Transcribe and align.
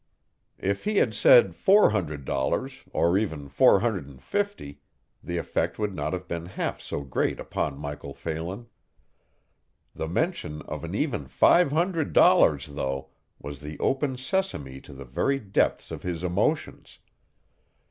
If 0.57 0.85
he 0.85 0.97
had 0.97 1.13
said 1.13 1.53
four 1.53 1.91
hundred 1.91 2.25
dollars, 2.25 2.85
or 2.91 3.19
even 3.19 3.47
four 3.47 3.81
hundred 3.81 4.07
and 4.07 4.19
fifty, 4.19 4.81
the 5.23 5.37
effect 5.37 5.77
would 5.77 5.93
not 5.93 6.11
have 6.13 6.27
been 6.27 6.47
half 6.47 6.81
so 6.81 7.03
great 7.03 7.39
upon 7.39 7.77
Michael 7.77 8.15
Phelan. 8.15 8.65
The 9.93 10.07
mention 10.07 10.63
of 10.63 10.83
an 10.83 10.95
even 10.95 11.27
five 11.27 11.71
hundred 11.71 12.13
dollars, 12.13 12.65
though, 12.65 13.09
was 13.37 13.61
the 13.61 13.77
open 13.79 14.17
sesame 14.17 14.81
to 14.81 14.93
the 14.93 15.05
very 15.05 15.37
depths 15.37 15.91
of 15.91 16.01
his 16.01 16.23
emotions. 16.23 16.97